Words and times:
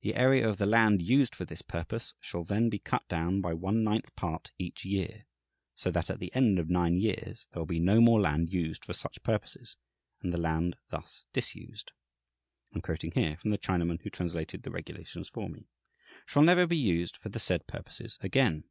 The 0.00 0.16
area 0.16 0.48
of 0.48 0.56
the 0.56 0.66
land 0.66 1.00
used 1.02 1.36
for 1.36 1.44
this 1.44 1.62
purpose 1.62 2.14
shall 2.20 2.42
then 2.42 2.68
be 2.68 2.80
cut 2.80 3.06
down 3.06 3.40
by 3.40 3.54
one 3.54 3.84
ninth 3.84 4.12
part 4.16 4.50
each 4.58 4.84
year, 4.84 5.24
"so 5.72 5.88
that 5.92 6.10
at 6.10 6.18
the 6.18 6.34
end 6.34 6.58
of 6.58 6.68
nine 6.68 6.96
years 6.96 7.46
there 7.52 7.60
will 7.60 7.66
be 7.66 7.78
no 7.78 8.00
more 8.00 8.20
land 8.20 8.52
used 8.52 8.84
for 8.84 8.92
such 8.92 9.22
purposes, 9.22 9.76
and 10.20 10.32
the 10.32 10.36
land 10.36 10.74
thus 10.90 11.26
disused" 11.32 11.92
I 12.72 12.78
am 12.78 12.82
quoting 12.82 13.12
here 13.12 13.36
from 13.36 13.50
the 13.50 13.56
Chinaman 13.56 14.02
who 14.02 14.10
translated 14.10 14.64
the 14.64 14.72
regulations 14.72 15.28
for 15.28 15.48
me 15.48 15.68
"shall 16.26 16.42
never 16.42 16.66
be 16.66 16.76
used 16.76 17.16
for 17.16 17.28
the 17.28 17.38
said 17.38 17.68
purposes 17.68 18.18
again. 18.20 18.64